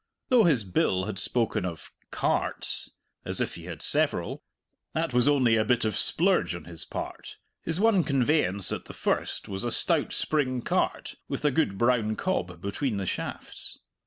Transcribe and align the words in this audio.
Though 0.29 0.45
his 0.45 0.63
bill 0.63 1.05
had 1.05 1.19
spoken 1.19 1.63
of 1.63 1.91
"carts," 2.09 2.89
as 3.23 3.39
if 3.39 3.53
he 3.53 3.65
had 3.65 3.83
several, 3.83 4.41
that 4.95 5.13
was 5.13 5.27
only 5.27 5.57
a 5.57 5.63
bit 5.63 5.85
of 5.85 5.95
splurge 5.95 6.55
on 6.55 6.63
his 6.63 6.85
part; 6.85 7.37
his 7.61 7.79
one 7.79 8.03
conveyance 8.03 8.71
at 8.71 8.85
the 8.85 8.93
first 8.93 9.47
was 9.47 9.63
a 9.63 9.69
stout 9.69 10.11
spring 10.11 10.63
cart, 10.63 11.17
with 11.27 11.45
a 11.45 11.51
good 11.51 11.77
brown 11.77 12.15
cob 12.15 12.61
between 12.61 12.97
the 12.97 13.05
shafts. 13.05 13.77